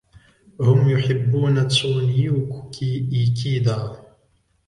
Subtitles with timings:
[0.61, 4.01] هم يحبون تسونيوكي إيكيدا.